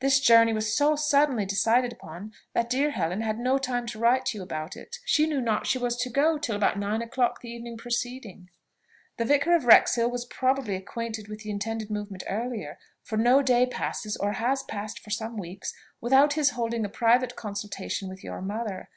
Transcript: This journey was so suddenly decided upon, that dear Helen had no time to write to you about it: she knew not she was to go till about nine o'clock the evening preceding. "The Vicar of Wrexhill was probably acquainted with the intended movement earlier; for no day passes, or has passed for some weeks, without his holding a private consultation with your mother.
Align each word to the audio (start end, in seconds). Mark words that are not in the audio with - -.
This 0.00 0.18
journey 0.18 0.52
was 0.52 0.74
so 0.76 0.96
suddenly 0.96 1.44
decided 1.46 1.92
upon, 1.92 2.32
that 2.54 2.68
dear 2.68 2.90
Helen 2.90 3.20
had 3.20 3.38
no 3.38 3.56
time 3.56 3.86
to 3.86 4.00
write 4.00 4.26
to 4.26 4.38
you 4.38 4.42
about 4.42 4.74
it: 4.76 4.96
she 5.04 5.28
knew 5.28 5.40
not 5.40 5.64
she 5.64 5.78
was 5.78 5.94
to 5.98 6.10
go 6.10 6.38
till 6.38 6.56
about 6.56 6.76
nine 6.76 7.02
o'clock 7.02 7.40
the 7.40 7.50
evening 7.50 7.76
preceding. 7.78 8.50
"The 9.16 9.24
Vicar 9.26 9.54
of 9.54 9.66
Wrexhill 9.66 10.10
was 10.10 10.24
probably 10.24 10.74
acquainted 10.74 11.28
with 11.28 11.42
the 11.44 11.50
intended 11.50 11.88
movement 11.88 12.24
earlier; 12.28 12.80
for 13.04 13.16
no 13.16 13.42
day 13.42 13.64
passes, 13.64 14.16
or 14.16 14.32
has 14.32 14.64
passed 14.64 14.98
for 14.98 15.10
some 15.10 15.36
weeks, 15.36 15.72
without 16.00 16.32
his 16.32 16.50
holding 16.50 16.84
a 16.84 16.88
private 16.88 17.36
consultation 17.36 18.08
with 18.08 18.24
your 18.24 18.42
mother. 18.42 18.88